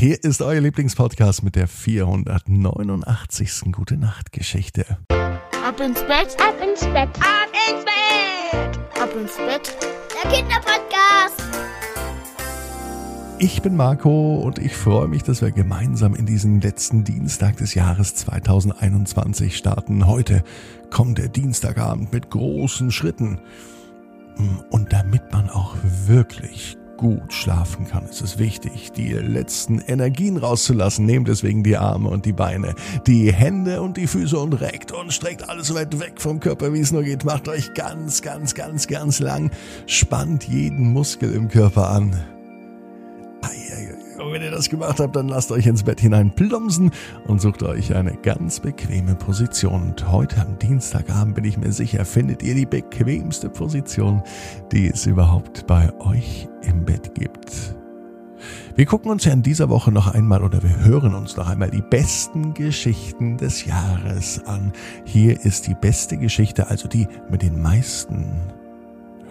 Hier 0.00 0.22
ist 0.22 0.42
euer 0.42 0.60
Lieblingspodcast 0.60 1.42
mit 1.42 1.56
der 1.56 1.66
489. 1.66 3.72
Gute 3.72 3.96
Nacht 3.96 4.30
Geschichte. 4.30 4.84
Ab 5.08 5.80
ins 5.80 6.00
Bett, 6.02 6.36
Ab 6.40 6.54
ins 6.62 6.82
Bett, 6.82 7.08
Ab 7.18 7.48
ins 7.68 7.84
Bett! 7.84 8.78
ab 9.02 9.10
ins 9.20 9.36
Bett. 9.36 9.76
der 10.14 10.30
Kinderpodcast. 10.30 11.42
Ich 13.40 13.60
bin 13.60 13.74
Marco 13.74 14.36
und 14.36 14.60
ich 14.60 14.76
freue 14.76 15.08
mich, 15.08 15.24
dass 15.24 15.42
wir 15.42 15.50
gemeinsam 15.50 16.14
in 16.14 16.26
diesen 16.26 16.60
letzten 16.60 17.02
Dienstag 17.02 17.56
des 17.56 17.74
Jahres 17.74 18.14
2021 18.14 19.56
starten. 19.56 20.06
Heute 20.06 20.44
kommt 20.90 21.18
der 21.18 21.26
Dienstagabend 21.26 22.12
mit 22.12 22.30
großen 22.30 22.92
Schritten. 22.92 23.40
Und 24.70 24.92
damit 24.92 25.32
man 25.32 25.50
auch 25.50 25.74
wirklich 26.06 26.77
gut 26.98 27.32
schlafen 27.32 27.86
kann, 27.86 28.04
ist 28.04 28.20
es 28.20 28.38
wichtig, 28.38 28.92
die 28.92 29.12
letzten 29.14 29.78
Energien 29.78 30.36
rauszulassen. 30.36 31.06
Nehmt 31.06 31.28
deswegen 31.28 31.64
die 31.64 31.78
Arme 31.78 32.10
und 32.10 32.26
die 32.26 32.34
Beine, 32.34 32.74
die 33.06 33.32
Hände 33.32 33.80
und 33.80 33.96
die 33.96 34.06
Füße 34.06 34.38
und 34.38 34.52
reckt 34.54 34.92
und 34.92 35.12
streckt 35.12 35.48
alles 35.48 35.68
so 35.68 35.74
weit 35.74 35.98
weg 35.98 36.20
vom 36.20 36.40
Körper, 36.40 36.74
wie 36.74 36.80
es 36.80 36.92
nur 36.92 37.04
geht. 37.04 37.24
Macht 37.24 37.48
euch 37.48 37.72
ganz, 37.72 38.20
ganz, 38.20 38.54
ganz, 38.54 38.86
ganz 38.88 39.20
lang. 39.20 39.50
Spannt 39.86 40.44
jeden 40.44 40.92
Muskel 40.92 41.32
im 41.32 41.48
Körper 41.48 41.88
an. 41.88 42.37
Eieiei. 44.28 44.34
Und 44.34 44.34
wenn 44.34 44.42
ihr 44.42 44.50
das 44.50 44.68
gemacht 44.68 45.00
habt, 45.00 45.16
dann 45.16 45.28
lasst 45.28 45.50
euch 45.50 45.66
ins 45.66 45.82
Bett 45.82 46.00
hinein 46.00 46.34
plumpsen 46.34 46.90
und 47.26 47.40
sucht 47.40 47.62
euch 47.62 47.94
eine 47.94 48.16
ganz 48.16 48.60
bequeme 48.60 49.14
Position. 49.14 49.82
Und 49.82 50.10
heute 50.10 50.40
am 50.40 50.58
Dienstagabend 50.58 51.34
bin 51.34 51.44
ich 51.44 51.56
mir 51.56 51.72
sicher, 51.72 52.04
findet 52.04 52.42
ihr 52.42 52.54
die 52.54 52.66
bequemste 52.66 53.48
Position, 53.48 54.22
die 54.72 54.88
es 54.88 55.06
überhaupt 55.06 55.66
bei 55.66 55.92
euch 56.00 56.48
im 56.62 56.84
Bett 56.84 57.14
gibt. 57.14 57.76
Wir 58.76 58.86
gucken 58.86 59.10
uns 59.10 59.24
ja 59.24 59.32
in 59.32 59.42
dieser 59.42 59.68
Woche 59.68 59.90
noch 59.90 60.14
einmal 60.14 60.44
oder 60.44 60.62
wir 60.62 60.84
hören 60.84 61.14
uns 61.14 61.36
noch 61.36 61.48
einmal 61.48 61.70
die 61.70 61.82
besten 61.82 62.54
Geschichten 62.54 63.36
des 63.36 63.64
Jahres 63.64 64.46
an. 64.46 64.72
Hier 65.04 65.44
ist 65.44 65.66
die 65.66 65.74
beste 65.74 66.16
Geschichte, 66.16 66.68
also 66.68 66.86
die 66.86 67.08
mit 67.28 67.42
den 67.42 67.60
meisten 67.60 68.40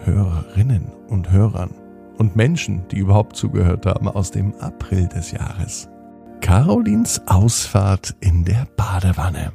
Hörerinnen 0.04 0.92
und 1.08 1.32
Hörern 1.32 1.70
und 2.18 2.36
Menschen, 2.36 2.86
die 2.88 2.98
überhaupt 2.98 3.36
zugehört 3.36 3.86
haben, 3.86 4.08
aus 4.08 4.30
dem 4.30 4.54
April 4.56 5.08
des 5.08 5.30
Jahres. 5.30 5.88
Carolins 6.40 7.20
Ausfahrt 7.26 8.14
in 8.20 8.44
der 8.44 8.66
Badewanne. 8.76 9.52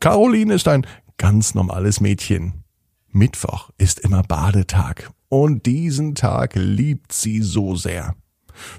Caroline 0.00 0.54
ist 0.54 0.68
ein 0.68 0.86
ganz 1.18 1.54
normales 1.54 2.00
Mädchen. 2.00 2.64
Mittwoch 3.10 3.70
ist 3.78 4.00
immer 4.00 4.22
Badetag 4.22 5.10
und 5.28 5.66
diesen 5.66 6.14
Tag 6.14 6.54
liebt 6.54 7.12
sie 7.12 7.42
so 7.42 7.76
sehr. 7.76 8.14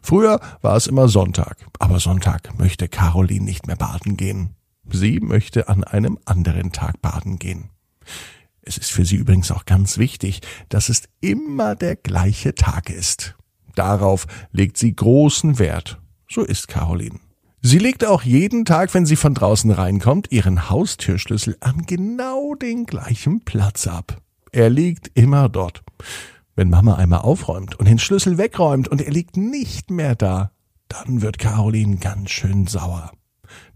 Früher 0.01 0.39
war 0.61 0.75
es 0.75 0.87
immer 0.87 1.07
Sonntag, 1.07 1.57
aber 1.79 1.99
Sonntag 1.99 2.57
möchte 2.57 2.87
Caroline 2.87 3.45
nicht 3.45 3.67
mehr 3.67 3.75
baden 3.75 4.17
gehen. 4.17 4.55
Sie 4.89 5.19
möchte 5.19 5.67
an 5.67 5.83
einem 5.83 6.19
anderen 6.25 6.71
Tag 6.71 7.01
baden 7.01 7.39
gehen. 7.39 7.69
Es 8.65 8.77
ist 8.77 8.91
für 8.91 9.05
sie 9.05 9.17
übrigens 9.17 9.51
auch 9.51 9.65
ganz 9.65 9.99
wichtig, 9.99 10.41
dass 10.69 10.89
es 10.89 11.03
immer 11.21 11.75
der 11.75 11.95
gleiche 11.95 12.55
Tag 12.55 12.89
ist. 12.89 13.35
Darauf 13.75 14.25
legt 14.51 14.77
sie 14.77 14.95
großen 14.95 15.59
Wert. 15.59 16.01
So 16.27 16.41
ist 16.41 16.67
Caroline. 16.67 17.19
Sie 17.61 17.77
legt 17.77 18.05
auch 18.05 18.23
jeden 18.23 18.65
Tag, 18.65 18.93
wenn 18.93 19.05
sie 19.05 19.15
von 19.15 19.33
draußen 19.33 19.71
reinkommt, 19.71 20.31
ihren 20.31 20.69
Haustürschlüssel 20.69 21.57
an 21.61 21.85
genau 21.85 22.55
den 22.55 22.85
gleichen 22.85 23.41
Platz 23.41 23.87
ab. 23.87 24.21
Er 24.51 24.69
liegt 24.69 25.11
immer 25.13 25.49
dort. 25.49 25.83
Wenn 26.55 26.69
Mama 26.69 26.95
einmal 26.95 27.19
aufräumt 27.19 27.75
und 27.75 27.87
den 27.87 27.99
Schlüssel 27.99 28.37
wegräumt 28.37 28.87
und 28.87 29.01
er 29.01 29.11
liegt 29.11 29.37
nicht 29.37 29.91
mehr 29.91 30.15
da, 30.15 30.51
dann 30.87 31.21
wird 31.21 31.37
Caroline 31.37 31.97
ganz 31.97 32.31
schön 32.31 32.65
sauer. 32.65 33.11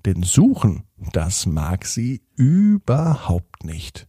Denn 0.05 0.23
suchen, 0.23 0.83
das 1.11 1.45
mag 1.45 1.85
sie 1.85 2.21
überhaupt 2.35 3.63
nicht. 3.63 4.08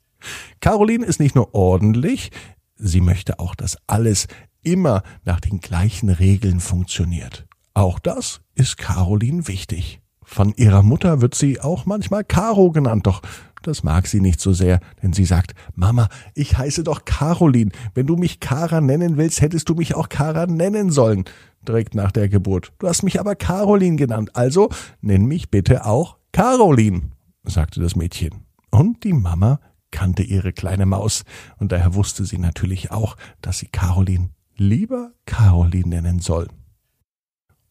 Caroline 0.60 1.04
ist 1.04 1.20
nicht 1.20 1.34
nur 1.34 1.54
ordentlich, 1.54 2.30
sie 2.76 3.00
möchte 3.00 3.38
auch, 3.38 3.54
dass 3.54 3.78
alles 3.86 4.26
immer 4.62 5.02
nach 5.24 5.40
den 5.40 5.60
gleichen 5.60 6.08
Regeln 6.08 6.60
funktioniert. 6.60 7.46
Auch 7.74 7.98
das 7.98 8.40
ist 8.54 8.76
Caroline 8.76 9.48
wichtig. 9.48 10.00
Von 10.22 10.54
ihrer 10.54 10.82
Mutter 10.82 11.20
wird 11.20 11.34
sie 11.34 11.60
auch 11.60 11.86
manchmal 11.86 12.24
Caro 12.24 12.70
genannt, 12.70 13.06
doch 13.06 13.22
das 13.62 13.82
mag 13.82 14.06
sie 14.06 14.20
nicht 14.20 14.40
so 14.40 14.52
sehr, 14.52 14.80
denn 15.02 15.12
sie 15.12 15.24
sagt, 15.24 15.54
Mama, 15.74 16.08
ich 16.34 16.56
heiße 16.56 16.82
doch 16.82 17.04
Caroline. 17.04 17.70
Wenn 17.94 18.06
du 18.06 18.16
mich 18.16 18.40
Kara 18.40 18.80
nennen 18.80 19.16
willst, 19.16 19.42
hättest 19.42 19.68
du 19.68 19.74
mich 19.74 19.94
auch 19.94 20.08
Kara 20.08 20.46
nennen 20.46 20.90
sollen, 20.90 21.24
direkt 21.66 21.94
nach 21.94 22.10
der 22.10 22.28
Geburt. 22.28 22.72
Du 22.78 22.88
hast 22.88 23.02
mich 23.02 23.20
aber 23.20 23.34
Caroline 23.34 23.96
genannt, 23.96 24.30
also 24.34 24.70
nenn 25.02 25.26
mich 25.26 25.50
bitte 25.50 25.84
auch 25.84 26.16
Caroline, 26.32 27.10
sagte 27.44 27.80
das 27.80 27.96
Mädchen. 27.96 28.46
Und 28.70 29.04
die 29.04 29.12
Mama 29.12 29.60
kannte 29.90 30.22
ihre 30.22 30.52
kleine 30.52 30.86
Maus, 30.86 31.24
und 31.58 31.72
daher 31.72 31.94
wusste 31.94 32.24
sie 32.24 32.38
natürlich 32.38 32.90
auch, 32.90 33.16
dass 33.40 33.58
sie 33.58 33.66
Caroline 33.66 34.30
lieber 34.56 35.12
Caroline 35.26 35.88
nennen 35.88 36.20
soll. 36.20 36.48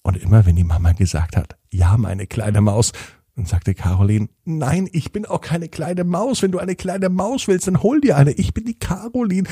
Und 0.01 0.17
immer 0.17 0.45
wenn 0.45 0.55
die 0.55 0.63
Mama 0.63 0.93
gesagt 0.93 1.35
hat, 1.37 1.57
ja, 1.71 1.97
meine 1.97 2.25
kleine 2.25 2.61
Maus, 2.61 2.93
dann 3.35 3.45
sagte 3.45 3.73
Caroline, 3.73 4.27
nein, 4.43 4.89
ich 4.91 5.11
bin 5.11 5.25
auch 5.25 5.39
keine 5.39 5.69
kleine 5.69 6.03
Maus. 6.03 6.41
Wenn 6.41 6.51
du 6.51 6.59
eine 6.59 6.75
kleine 6.75 7.09
Maus 7.09 7.47
willst, 7.47 7.67
dann 7.67 7.81
hol 7.81 8.01
dir 8.01 8.17
eine. 8.17 8.31
Ich 8.31 8.53
bin 8.53 8.65
die 8.65 8.77
Caroline 8.77 9.47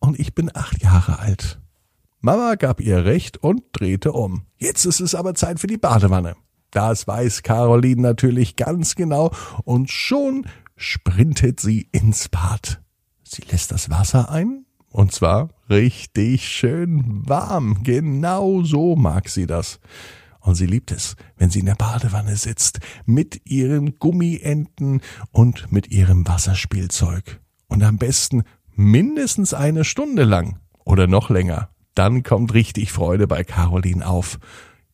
und 0.00 0.18
ich 0.18 0.34
bin 0.34 0.50
acht 0.54 0.82
Jahre 0.82 1.20
alt. 1.20 1.60
Mama 2.20 2.56
gab 2.56 2.80
ihr 2.80 3.04
recht 3.04 3.36
und 3.36 3.62
drehte 3.72 4.12
um. 4.12 4.46
Jetzt 4.56 4.84
ist 4.86 5.00
es 5.00 5.14
aber 5.14 5.34
Zeit 5.34 5.60
für 5.60 5.68
die 5.68 5.76
Badewanne. 5.76 6.34
Das 6.70 7.06
weiß 7.06 7.42
Caroline 7.44 8.02
natürlich 8.02 8.56
ganz 8.56 8.96
genau 8.96 9.30
und 9.62 9.90
schon 9.90 10.46
sprintet 10.78 11.60
sie 11.60 11.88
ins 11.92 12.28
Bad. 12.28 12.80
Sie 13.24 13.42
lässt 13.50 13.72
das 13.72 13.90
Wasser 13.90 14.30
ein, 14.30 14.64
und 14.90 15.12
zwar 15.12 15.50
richtig 15.68 16.48
schön 16.48 17.28
warm. 17.28 17.82
Genau 17.82 18.62
so 18.62 18.96
mag 18.96 19.28
sie 19.28 19.46
das. 19.46 19.80
Und 20.40 20.54
sie 20.54 20.66
liebt 20.66 20.92
es, 20.92 21.16
wenn 21.36 21.50
sie 21.50 21.58
in 21.58 21.66
der 21.66 21.74
Badewanne 21.74 22.36
sitzt, 22.36 22.80
mit 23.04 23.42
ihren 23.44 23.98
Gummienten 23.98 25.02
und 25.30 25.70
mit 25.70 25.90
ihrem 25.90 26.26
Wasserspielzeug. 26.26 27.40
Und 27.66 27.82
am 27.82 27.98
besten 27.98 28.44
mindestens 28.74 29.52
eine 29.52 29.84
Stunde 29.84 30.24
lang 30.24 30.58
oder 30.84 31.06
noch 31.06 31.28
länger. 31.28 31.68
Dann 31.94 32.22
kommt 32.22 32.54
richtig 32.54 32.92
Freude 32.92 33.26
bei 33.26 33.44
Caroline 33.44 34.06
auf. 34.06 34.38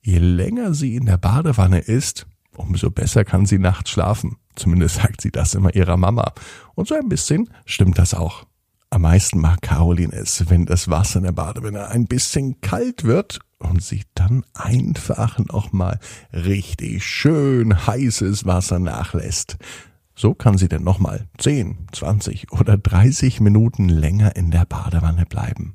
Je 0.01 0.19
länger 0.19 0.75
sie 0.75 0.97
in 0.97 1.07
der 1.07 1.19
Badewanne 1.19 1.79
ist, 1.79 2.27
umso 2.57 2.91
besser 2.91 3.25
kann 3.25 3.47
sie 3.47 3.59
nachts 3.59 3.91
schlafen. 3.91 4.39
Zumindest 4.57 4.97
sagt 4.97 5.21
sie 5.21 5.31
das 5.31 5.55
immer 5.55 5.75
ihrer 5.75 5.97
Mama. 5.97 6.33
Und 6.75 6.89
so 6.89 6.95
ein 6.95 7.09
bisschen 7.09 7.51
stimmt 7.65 7.99
das 7.99 8.15
auch. 8.15 8.47
Am 8.91 9.03
meisten 9.03 9.41
mag 9.41 9.61
Caroline 9.61 10.13
es, 10.13 10.49
wenn 10.49 10.67
das 10.67 10.89
Wasser 10.89 11.19
in 11.19 11.25
der 11.25 11.33
Badewanne 11.33 11.89
ein 11.89 12.07
bisschen 12.07 12.61
kalt 12.61 13.03
wird 13.03 13.41
und 13.59 13.83
sie 13.83 14.05
dann 14.15 14.45
einfach 14.55 15.39
noch 15.39 15.73
mal 15.73 15.99
richtig 16.33 17.05
schön 17.05 17.87
heißes 17.87 18.47
Wasser 18.47 18.79
nachlässt. 18.79 19.57
So 20.15 20.33
kann 20.33 20.59
sie 20.59 20.69
dann 20.69 20.85
noch 20.85 21.01
mal 21.01 21.27
10, 21.39 21.89
20 21.91 22.53
oder 22.53 22.79
30 22.79 23.41
Minuten 23.41 23.89
länger 23.89 24.37
in 24.37 24.53
der 24.53 24.65
Badewanne 24.65 25.27
bleiben. 25.27 25.75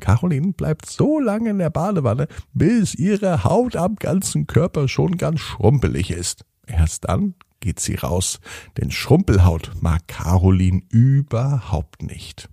Caroline 0.00 0.52
bleibt 0.52 0.86
so 0.86 1.20
lange 1.20 1.50
in 1.50 1.58
der 1.58 1.70
Badewanne, 1.70 2.26
bis 2.52 2.96
ihre 2.96 3.44
Haut 3.44 3.76
am 3.76 3.94
ganzen 3.94 4.48
Körper 4.48 4.88
schon 4.88 5.16
ganz 5.16 5.38
schrumpelig 5.38 6.10
ist. 6.10 6.44
Erst 6.66 7.08
dann 7.08 7.34
geht 7.62 7.80
sie 7.80 7.94
raus, 7.94 8.40
denn 8.76 8.90
Schrumpelhaut 8.90 9.72
mag 9.80 10.06
Caroline 10.06 10.82
überhaupt 10.90 12.02
nicht. 12.02 12.50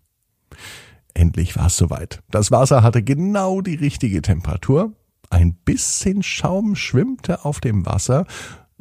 Endlich 1.14 1.58
war 1.58 1.66
es 1.66 1.75
soweit. 1.75 2.24
Das 2.31 2.52
Wasser 2.52 2.81
hatte 2.81 3.03
genau 3.03 3.59
die 3.59 3.75
richtige 3.75 4.22
Temperatur. 4.22 4.94
Ein 5.30 5.53
bisschen 5.53 6.24
Schaum 6.24 6.78
schwimmte 6.78 7.44
auf 7.44 7.60
dem 7.60 7.86
Wasser, 7.86 8.25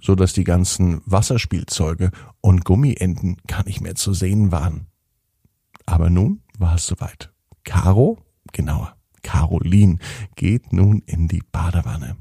so 0.01 0.15
dass 0.15 0.35
die 0.35 0.45
ganzen 0.45 1.01
Wasserspielzeuge 1.05 2.13
und 2.41 2.65
Gummienten 2.65 3.39
gar 3.49 3.65
nicht 3.65 3.81
mehr 3.81 3.97
zu 3.97 4.15
sehen 4.15 4.53
waren. 4.53 4.87
Aber 5.85 6.11
nun 6.11 6.43
war 6.59 6.77
es 6.77 6.87
soweit. 6.87 7.33
Caro, 7.65 8.19
genauer, 8.53 8.97
Caroline 9.23 9.99
geht 10.37 10.73
nun 10.73 11.03
in 11.07 11.27
die 11.27 11.43
Badewanne. 11.51 12.17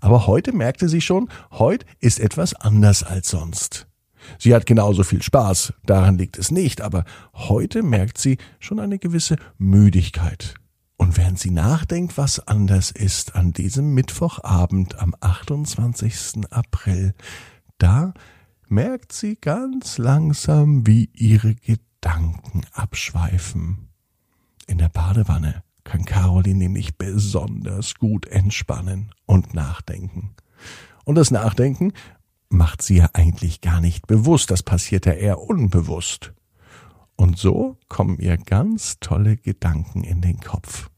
Aber 0.00 0.26
heute 0.26 0.52
merkte 0.52 0.88
sie 0.88 1.00
schon, 1.00 1.28
heute 1.50 1.86
ist 2.00 2.20
etwas 2.20 2.54
anders 2.54 3.02
als 3.02 3.28
sonst. 3.28 3.86
Sie 4.38 4.54
hat 4.54 4.66
genauso 4.66 5.02
viel 5.02 5.22
Spaß, 5.22 5.72
daran 5.84 6.18
liegt 6.18 6.38
es 6.38 6.50
nicht, 6.50 6.80
aber 6.80 7.04
heute 7.34 7.82
merkt 7.82 8.18
sie 8.18 8.38
schon 8.60 8.78
eine 8.78 8.98
gewisse 8.98 9.36
Müdigkeit. 9.58 10.54
Und 10.96 11.16
während 11.16 11.38
sie 11.38 11.50
nachdenkt, 11.50 12.16
was 12.16 12.38
anders 12.46 12.92
ist 12.92 13.34
an 13.34 13.52
diesem 13.52 13.92
Mittwochabend 13.94 14.98
am 15.00 15.14
28. 15.18 16.50
April, 16.50 17.14
da 17.78 18.14
merkt 18.68 19.12
sie 19.12 19.36
ganz 19.36 19.98
langsam, 19.98 20.86
wie 20.86 21.10
ihre 21.14 21.56
Gedanken 21.56 22.62
abschweifen. 22.72 23.88
In 24.68 24.78
der 24.78 24.88
Badewanne 24.88 25.64
kann 25.84 26.04
Caroline 26.04 26.58
nämlich 26.58 26.96
besonders 26.96 27.94
gut 27.94 28.26
entspannen 28.26 29.10
und 29.26 29.54
nachdenken. 29.54 30.34
Und 31.04 31.16
das 31.16 31.30
Nachdenken 31.30 31.92
macht 32.48 32.82
sie 32.82 32.98
ja 32.98 33.10
eigentlich 33.14 33.60
gar 33.60 33.80
nicht 33.80 34.06
bewusst, 34.06 34.50
das 34.50 34.62
passiert 34.62 35.06
ja 35.06 35.12
eher 35.12 35.40
unbewusst. 35.40 36.32
Und 37.16 37.38
so 37.38 37.76
kommen 37.88 38.18
ihr 38.18 38.36
ganz 38.36 38.98
tolle 39.00 39.36
Gedanken 39.36 40.04
in 40.04 40.20
den 40.20 40.40
Kopf. 40.40 40.88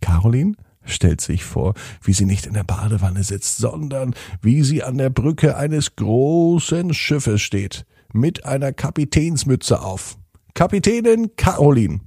Caroline 0.00 0.54
stellt 0.84 1.20
sich 1.20 1.44
vor, 1.44 1.74
wie 2.02 2.12
sie 2.12 2.24
nicht 2.24 2.46
in 2.46 2.54
der 2.54 2.64
Badewanne 2.64 3.22
sitzt, 3.22 3.58
sondern 3.58 4.14
wie 4.40 4.62
sie 4.62 4.82
an 4.82 4.98
der 4.98 5.10
Brücke 5.10 5.56
eines 5.56 5.96
großen 5.96 6.94
Schiffes 6.94 7.42
steht, 7.42 7.84
mit 8.12 8.44
einer 8.44 8.72
Kapitänsmütze 8.72 9.82
auf. 9.82 10.18
Kapitänin 10.54 11.36
Caroline. 11.36 12.00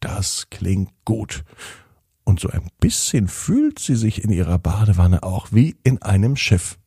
Das 0.00 0.46
klingt 0.50 0.90
gut. 1.04 1.44
Und 2.24 2.40
so 2.40 2.48
ein 2.50 2.68
bisschen 2.80 3.28
fühlt 3.28 3.78
sie 3.78 3.96
sich 3.96 4.22
in 4.22 4.30
ihrer 4.30 4.58
Badewanne 4.58 5.22
auch 5.22 5.48
wie 5.50 5.76
in 5.82 6.02
einem 6.02 6.36
Schiff. 6.36 6.78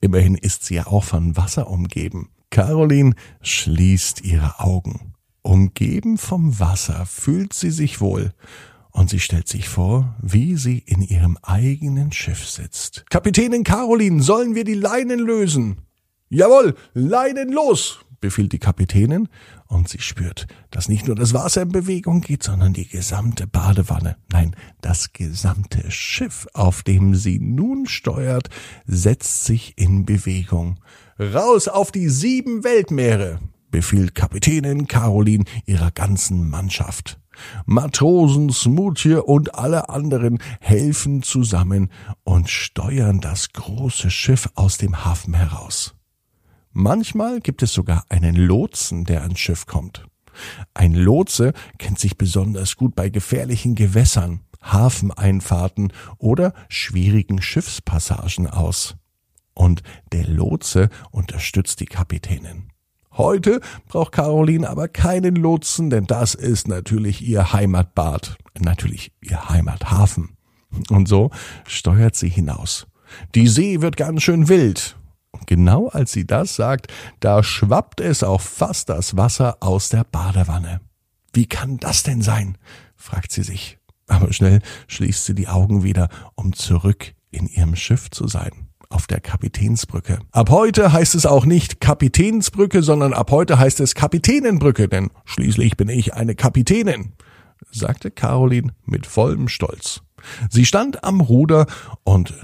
Immerhin 0.00 0.34
ist 0.34 0.64
sie 0.64 0.74
ja 0.74 0.86
auch 0.86 1.04
von 1.04 1.36
Wasser 1.36 1.68
umgeben. 1.68 2.30
Caroline 2.50 3.14
schließt 3.40 4.22
ihre 4.22 4.60
Augen. 4.60 5.14
Umgeben 5.42 6.18
vom 6.18 6.60
Wasser 6.60 7.06
fühlt 7.06 7.52
sie 7.52 7.70
sich 7.70 8.00
wohl 8.00 8.32
und 8.92 9.10
sie 9.10 9.20
stellt 9.20 9.48
sich 9.48 9.68
vor, 9.68 10.14
wie 10.20 10.56
sie 10.56 10.78
in 10.78 11.02
ihrem 11.02 11.38
eigenen 11.42 12.12
Schiff 12.12 12.46
sitzt. 12.46 13.04
Kapitänin 13.10 13.64
Caroline, 13.64 14.22
sollen 14.22 14.54
wir 14.54 14.64
die 14.64 14.74
Leinen 14.74 15.18
lösen? 15.18 15.78
Jawohl, 16.28 16.74
Leinen 16.94 17.50
los, 17.50 18.04
befiehlt 18.22 18.52
die 18.52 18.58
Kapitänin, 18.58 19.28
und 19.66 19.90
sie 19.90 20.00
spürt, 20.00 20.46
dass 20.70 20.88
nicht 20.88 21.06
nur 21.06 21.16
das 21.16 21.34
Wasser 21.34 21.62
in 21.62 21.72
Bewegung 21.72 22.22
geht, 22.22 22.42
sondern 22.42 22.72
die 22.72 22.88
gesamte 22.88 23.46
Badewanne, 23.46 24.16
nein, 24.32 24.56
das 24.80 25.12
gesamte 25.12 25.90
Schiff, 25.90 26.46
auf 26.54 26.82
dem 26.82 27.14
sie 27.14 27.38
nun 27.38 27.86
steuert, 27.86 28.48
setzt 28.86 29.44
sich 29.44 29.74
in 29.76 30.06
Bewegung. 30.06 30.80
Raus 31.18 31.68
auf 31.68 31.92
die 31.92 32.08
sieben 32.08 32.64
Weltmeere, 32.64 33.40
befiehlt 33.70 34.14
Kapitänin 34.14 34.86
Caroline 34.86 35.44
ihrer 35.66 35.90
ganzen 35.90 36.48
Mannschaft. 36.48 37.18
Matrosen, 37.66 38.50
Smoothie 38.50 39.16
und 39.16 39.54
alle 39.54 39.88
anderen 39.88 40.38
helfen 40.60 41.22
zusammen 41.22 41.90
und 42.24 42.48
steuern 42.50 43.20
das 43.20 43.52
große 43.52 44.10
Schiff 44.10 44.48
aus 44.54 44.78
dem 44.78 45.04
Hafen 45.04 45.34
heraus. 45.34 45.94
Manchmal 46.72 47.40
gibt 47.40 47.62
es 47.62 47.72
sogar 47.72 48.04
einen 48.08 48.34
Lotsen, 48.34 49.04
der 49.04 49.22
ans 49.22 49.38
Schiff 49.38 49.66
kommt. 49.66 50.06
Ein 50.72 50.94
Lotse 50.94 51.52
kennt 51.78 51.98
sich 51.98 52.16
besonders 52.16 52.76
gut 52.76 52.94
bei 52.94 53.10
gefährlichen 53.10 53.74
Gewässern, 53.74 54.40
Hafeneinfahrten 54.62 55.92
oder 56.18 56.54
schwierigen 56.68 57.42
Schiffspassagen 57.42 58.46
aus. 58.46 58.96
Und 59.54 59.82
der 60.12 60.26
Lotse 60.26 60.88
unterstützt 61.10 61.80
die 61.80 61.86
Kapitänin. 61.86 62.70
Heute 63.12 63.60
braucht 63.88 64.12
Caroline 64.12 64.68
aber 64.68 64.88
keinen 64.88 65.36
Lotsen, 65.36 65.90
denn 65.90 66.06
das 66.06 66.34
ist 66.34 66.68
natürlich 66.68 67.20
ihr 67.20 67.52
Heimatbad, 67.52 68.38
natürlich 68.58 69.12
ihr 69.20 69.50
Heimathafen. 69.50 70.38
Und 70.88 71.06
so 71.06 71.30
steuert 71.66 72.16
sie 72.16 72.30
hinaus. 72.30 72.86
Die 73.34 73.48
See 73.48 73.82
wird 73.82 73.98
ganz 73.98 74.22
schön 74.22 74.48
wild. 74.48 74.96
Genau 75.46 75.88
als 75.88 76.12
sie 76.12 76.26
das 76.26 76.56
sagt, 76.56 76.92
da 77.20 77.42
schwappt 77.42 78.00
es 78.00 78.22
auch 78.22 78.40
fast 78.40 78.88
das 78.88 79.16
Wasser 79.16 79.56
aus 79.60 79.88
der 79.88 80.04
Badewanne. 80.04 80.80
Wie 81.32 81.46
kann 81.46 81.78
das 81.78 82.02
denn 82.02 82.22
sein? 82.22 82.58
fragt 82.96 83.32
sie 83.32 83.42
sich. 83.42 83.78
Aber 84.06 84.32
schnell 84.32 84.60
schließt 84.88 85.24
sie 85.24 85.34
die 85.34 85.48
Augen 85.48 85.82
wieder, 85.82 86.08
um 86.34 86.52
zurück 86.52 87.14
in 87.30 87.46
ihrem 87.46 87.76
Schiff 87.76 88.10
zu 88.10 88.28
sein 88.28 88.68
auf 88.92 89.06
der 89.06 89.20
Kapitänsbrücke. 89.20 90.18
Ab 90.32 90.50
heute 90.50 90.92
heißt 90.92 91.14
es 91.14 91.26
auch 91.26 91.46
nicht 91.46 91.80
Kapitänsbrücke, 91.80 92.82
sondern 92.82 93.14
ab 93.14 93.30
heute 93.30 93.58
heißt 93.58 93.80
es 93.80 93.94
Kapitänenbrücke, 93.94 94.88
denn 94.88 95.10
schließlich 95.24 95.76
bin 95.76 95.88
ich 95.88 96.14
eine 96.14 96.34
Kapitänin, 96.34 97.12
sagte 97.70 98.10
Caroline 98.10 98.74
mit 98.84 99.06
vollem 99.06 99.48
Stolz. 99.48 100.02
Sie 100.50 100.66
stand 100.66 101.04
am 101.04 101.20
Ruder 101.20 101.66
und 102.04 102.34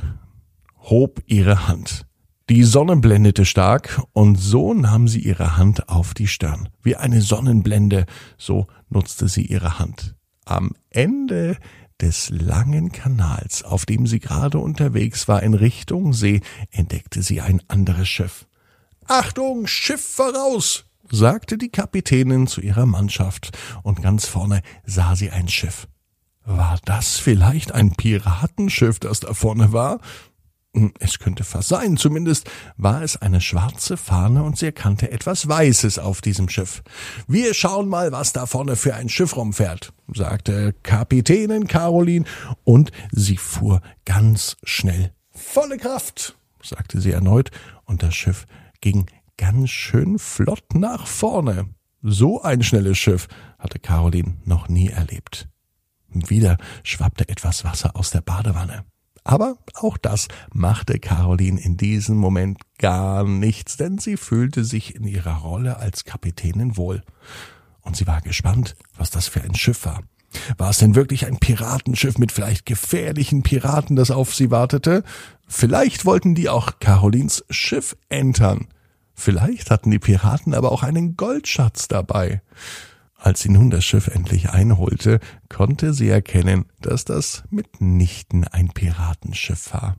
hob 0.79 1.23
ihre 1.27 1.69
Hand. 1.69 2.07
Die 2.49 2.65
Sonne 2.65 2.97
blendete 2.97 3.45
stark, 3.45 4.01
und 4.15 4.37
so 4.37 4.73
nahm 4.73 5.07
sie 5.07 5.21
ihre 5.21 5.59
Hand 5.59 5.91
auf 5.91 6.15
die 6.15 6.27
Stirn. 6.27 6.71
Wie 6.83 6.97
eine 6.97 7.21
Sonnenblende, 7.21 8.07
so 8.39 8.69
nutzte 8.89 9.29
sie 9.29 9.45
ihre 9.45 9.79
Hand. 9.79 10.15
Am 10.47 10.73
Ende 10.89 11.59
des 12.01 12.31
langen 12.31 12.91
Kanals, 12.91 13.65
auf 13.65 13.85
dem 13.85 14.07
sie 14.07 14.19
gerade 14.19 14.59
unterwegs 14.61 15.29
war 15.29 15.43
in 15.43 15.53
Richtung 15.53 16.15
See, 16.15 16.41
entdeckte 16.71 17.23
sie 17.23 17.43
ein 17.43 17.61
anderes 17.69 18.09
Schiff. 18.09 18.47
Achtung, 19.07 19.67
Schiff 19.67 20.15
voraus! 20.15 20.87
sagte 21.11 21.59
die 21.59 21.71
Kapitänin 21.71 22.47
zu 22.47 22.63
ihrer 22.63 22.87
Mannschaft, 22.87 23.59
und 23.83 24.01
ganz 24.03 24.27
vorne 24.27 24.63
sah 24.87 25.17
sie 25.17 25.31
ein 25.31 25.49
Schiff. 25.49 25.87
War 26.47 26.79
das 26.87 27.19
vielleicht 27.19 27.73
ein 27.73 27.91
Piratenschiff, 27.91 28.99
das 29.01 29.21
da 29.21 29.35
vorne 29.35 29.75
war? 29.75 30.01
Hm, 30.75 30.93
es 30.99 31.19
könnte 31.19 31.45
fast 31.45 31.69
sein, 31.69 31.97
zumindest 31.97 32.51
war 32.77 33.03
es 33.03 33.17
eine 33.17 33.41
schwarze 33.41 33.97
Fahne 33.97 34.43
und 34.43 34.59
sie 34.59 34.67
erkannte 34.67 35.11
etwas 35.11 35.49
Weißes 35.49 35.99
auf 35.99 36.21
diesem 36.21 36.49
Schiff. 36.49 36.83
Wir 37.27 37.55
schauen 37.55 37.89
mal, 37.89 38.13
was 38.13 38.33
da 38.33 38.45
vorne 38.45 38.77
für 38.77 38.95
ein 38.95 39.09
Schiff 39.09 39.37
rumfährt, 39.37 39.93
sagte 40.15 40.75
Kapitänin 40.83 41.67
Caroline, 41.69 42.27
und 42.65 42.93
sie 43.11 43.39
fuhr 43.39 43.81
ganz 44.05 44.57
schnell. 44.63 45.13
Volle 45.31 45.79
Kraft, 45.79 46.37
sagte 46.63 47.01
sie 47.01 47.13
erneut, 47.13 47.51
und 47.85 48.03
das 48.03 48.15
Schiff 48.15 48.45
ging 48.83 49.07
ganz 49.39 49.71
schön 49.71 50.19
flott 50.19 50.75
nach 50.75 51.07
vorne. 51.07 51.71
So 52.03 52.43
ein 52.43 52.63
schnelles 52.63 52.99
Schiff 52.99 53.27
hatte 53.59 53.79
Caroline 53.79 54.37
noch 54.45 54.69
nie 54.69 54.89
erlebt. 54.89 55.49
Wieder 56.09 56.59
schwappte 56.85 57.29
etwas 57.29 57.65
Wasser 57.65 57.97
aus 57.97 58.11
der 58.11 58.21
Badewanne. 58.21 58.85
Aber 59.29 59.59
auch 59.75 59.99
das 59.99 60.29
machte 60.55 60.99
Caroline 60.99 61.61
in 61.61 61.77
diesem 61.77 62.17
Moment 62.17 62.61
gar 62.79 63.25
nichts, 63.25 63.77
denn 63.77 63.99
sie 63.99 64.17
fühlte 64.17 64.65
sich 64.65 64.95
in 64.95 65.05
ihrer 65.07 65.41
Rolle 65.41 65.77
als 65.77 66.05
Kapitänin 66.05 66.79
wohl. 66.79 67.03
Und 67.83 67.95
sie 67.95 68.07
war 68.07 68.23
gespannt, 68.23 68.75
was 68.97 69.11
das 69.11 69.29
für 69.29 69.43
ein 69.43 69.55
Schiff 69.55 69.85
war. 69.85 70.03
War 70.57 70.71
es 70.71 70.79
denn 70.79 70.95
wirklich 70.95 71.27
ein 71.27 71.37
Piratenschiff 71.37 72.17
mit 72.17 72.33
vielleicht 72.33 72.65
gefährlichen 72.65 73.43
Piraten, 73.43 73.97
das 73.97 74.11
auf 74.11 74.35
sie 74.35 74.51
wartete? 74.51 75.05
Vielleicht 75.47 76.07
wollten 76.07 76.35
die 76.35 76.49
auch 76.49 76.79
Carolins 76.81 77.45
Schiff 77.51 77.99
entern. 78.09 78.69
Vielleicht 79.13 79.71
hatten 79.71 79.91
die 79.91 79.99
Piraten 79.99 80.55
aber 80.55 80.73
auch 80.73 80.83
einen 80.83 81.19
Goldschatz 81.19 81.87
dabei. 81.87 82.41
Als 83.21 83.41
sie 83.41 83.49
nun 83.49 83.69
das 83.69 83.85
Schiff 83.85 84.07
endlich 84.07 84.51
einholte, 84.51 85.19
konnte 85.49 85.93
sie 85.93 86.09
erkennen, 86.09 86.67
dass 86.81 87.05
das 87.05 87.43
mitnichten 87.51 88.45
ein 88.45 88.69
Piratenschiff 88.69 89.75
war. 89.75 89.97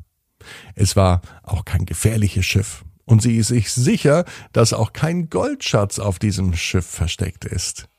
Es 0.73 0.95
war 0.95 1.21
auch 1.43 1.65
kein 1.65 1.85
gefährliches 1.85 2.45
Schiff, 2.45 2.85
und 3.03 3.21
sie 3.21 3.35
ist 3.35 3.49
sich 3.49 3.71
sicher, 3.73 4.23
dass 4.53 4.71
auch 4.71 4.93
kein 4.93 5.29
Goldschatz 5.29 5.99
auf 5.99 6.17
diesem 6.17 6.55
Schiff 6.55 6.85
versteckt 6.85 7.43
ist. 7.43 7.89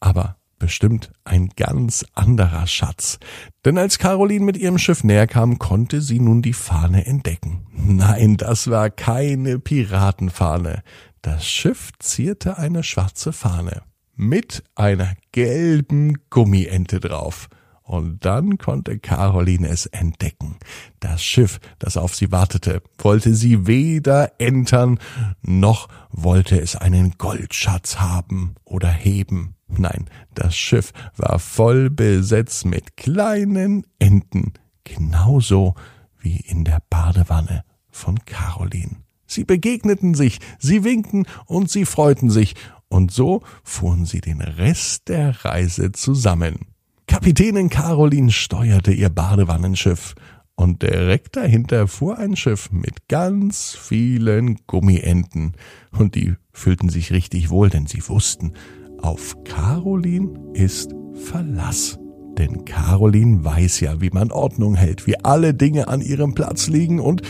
Aber 0.00 0.36
bestimmt 0.58 1.12
ein 1.24 1.48
ganz 1.56 2.06
anderer 2.14 2.66
Schatz. 2.66 3.18
Denn 3.64 3.76
als 3.76 3.98
Caroline 3.98 4.44
mit 4.44 4.56
ihrem 4.56 4.78
Schiff 4.78 5.04
näher 5.04 5.26
kam, 5.26 5.58
konnte 5.58 6.00
sie 6.00 6.20
nun 6.20 6.40
die 6.40 6.52
Fahne 6.52 7.04
entdecken. 7.04 7.66
Nein, 7.72 8.36
das 8.36 8.70
war 8.70 8.88
keine 8.88 9.58
Piratenfahne. 9.58 10.82
Das 11.20 11.44
Schiff 11.44 11.90
zierte 11.98 12.56
eine 12.56 12.84
schwarze 12.84 13.32
Fahne 13.32 13.82
mit 14.14 14.62
einer 14.74 15.14
gelben 15.32 16.18
Gummiente 16.30 17.00
drauf. 17.00 17.48
Und 17.82 18.24
dann 18.24 18.58
konnte 18.58 18.98
Caroline 18.98 19.68
es 19.68 19.86
entdecken. 19.86 20.56
Das 21.00 21.22
Schiff, 21.22 21.58
das 21.78 21.96
auf 21.96 22.14
sie 22.14 22.30
wartete, 22.30 22.80
wollte 22.98 23.34
sie 23.34 23.66
weder 23.66 24.40
entern, 24.40 24.98
noch 25.42 25.88
wollte 26.10 26.60
es 26.60 26.76
einen 26.76 27.18
Goldschatz 27.18 27.98
haben 27.98 28.54
oder 28.64 28.88
heben. 28.88 29.56
Nein, 29.68 30.06
das 30.34 30.56
Schiff 30.56 30.92
war 31.16 31.38
voll 31.38 31.90
besetzt 31.90 32.64
mit 32.66 32.96
kleinen 32.96 33.84
Enten, 33.98 34.52
genauso 34.84 35.74
wie 36.18 36.36
in 36.36 36.64
der 36.64 36.82
Badewanne 36.88 37.64
von 37.90 38.18
Caroline. 38.24 39.02
Sie 39.26 39.44
begegneten 39.44 40.14
sich, 40.14 40.38
sie 40.58 40.84
winkten 40.84 41.24
und 41.46 41.70
sie 41.70 41.86
freuten 41.86 42.30
sich, 42.30 42.54
und 42.92 43.10
so 43.10 43.40
fuhren 43.64 44.04
sie 44.04 44.20
den 44.20 44.40
Rest 44.42 45.08
der 45.08 45.44
Reise 45.44 45.92
zusammen. 45.92 46.66
Kapitänin 47.06 47.70
Caroline 47.70 48.30
steuerte 48.30 48.92
ihr 48.92 49.08
Badewannenschiff, 49.08 50.14
und 50.54 50.82
direkt 50.82 51.36
dahinter 51.36 51.88
fuhr 51.88 52.18
ein 52.18 52.36
Schiff 52.36 52.70
mit 52.70 53.08
ganz 53.08 53.74
vielen 53.74 54.58
Gummienten, 54.66 55.54
und 55.98 56.14
die 56.14 56.34
fühlten 56.52 56.90
sich 56.90 57.12
richtig 57.12 57.48
wohl, 57.48 57.70
denn 57.70 57.86
sie 57.86 58.06
wussten, 58.06 58.52
auf 59.00 59.34
Caroline 59.44 60.52
ist 60.52 60.94
Verlass. 61.14 61.98
Denn 62.36 62.64
Caroline 62.66 63.42
weiß 63.42 63.80
ja, 63.80 64.00
wie 64.02 64.10
man 64.10 64.30
Ordnung 64.30 64.74
hält, 64.74 65.06
wie 65.06 65.18
alle 65.24 65.54
Dinge 65.54 65.88
an 65.88 66.02
ihrem 66.02 66.34
Platz 66.34 66.68
liegen 66.68 67.00
und 67.00 67.22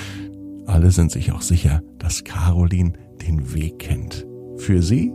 alle 0.67 0.91
sind 0.91 1.13
sich 1.13 1.33
auch 1.33 1.43
sicher, 1.43 1.83
dass 1.99 2.25
Caroline 2.25 2.93
den 3.23 3.55
Weg 3.55 3.79
kennt. 3.79 4.27
Für 4.59 4.83
sie, 4.83 5.13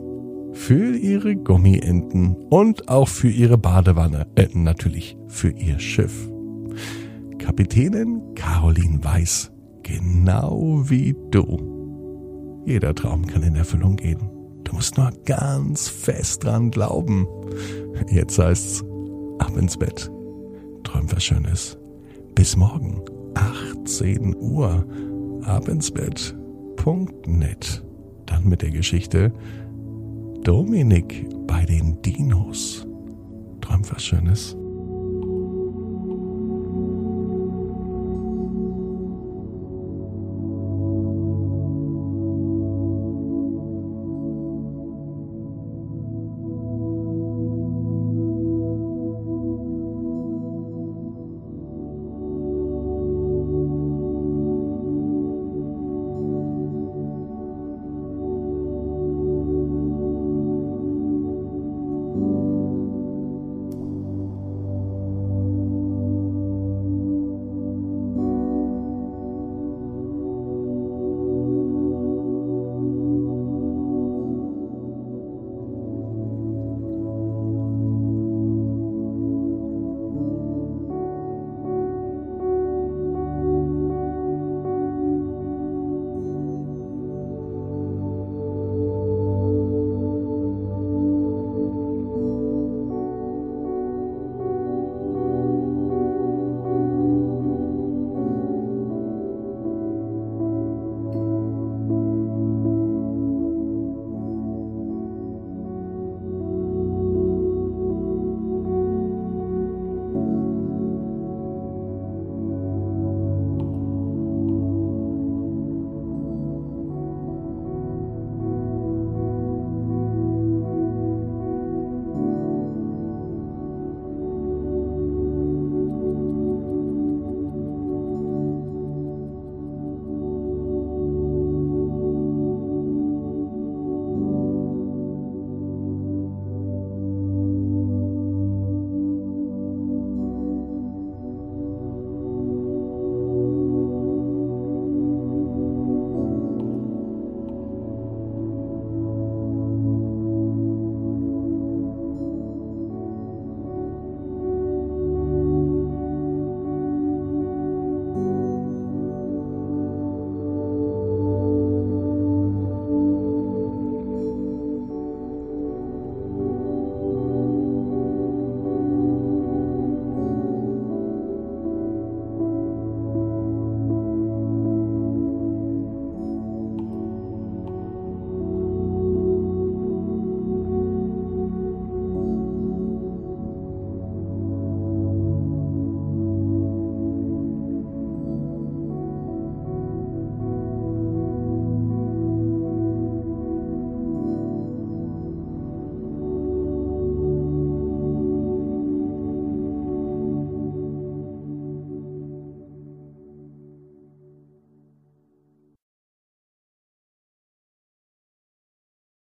für 0.58 0.98
ihre 0.98 1.36
Gummienten 1.36 2.36
und 2.50 2.90
auch 2.90 3.08
für 3.08 3.30
ihre 3.30 3.58
Badewanne, 3.58 4.28
äh, 4.36 4.48
natürlich 4.54 5.16
für 5.28 5.50
ihr 5.50 5.80
Schiff. 5.80 6.30
Kapitänin 7.38 8.22
Caroline 8.36 9.02
weiß, 9.02 9.52
genau 9.84 10.82
wie 10.86 11.16
du. 11.32 12.64
Jeder 12.66 12.94
Traum 12.96 13.26
kann 13.28 13.44
in 13.44 13.56
Erfüllung 13.56 13.96
gehen. 13.96 14.30
Du 14.64 14.74
musst 14.74 14.98
nur 14.98 15.12
ganz 15.26 15.88
fest 15.88 16.44
dran 16.44 16.72
glauben. 16.72 17.28
Jetzt 18.10 18.38
heißt's 18.38 18.84
ab 19.40 19.56
ins 19.56 19.78
Bett. 19.78 20.12
Träum 20.84 21.10
was 21.12 21.24
Schönes. 21.24 21.78
Bis 22.36 22.58
morgen, 22.58 23.02
18 23.36 24.36
Uhr. 24.36 24.86
Ab 25.44 25.70
ins 25.70 25.92
Bett.net. 25.92 27.86
Dann 28.26 28.50
mit 28.50 28.62
der 28.64 28.72
Geschichte 28.72 29.32
Dominik 30.48 31.28
bei 31.46 31.66
den 31.66 32.02
Dinos. 32.02 32.88
Träum 33.60 33.82
was 33.92 34.02
Schönes. 34.02 34.56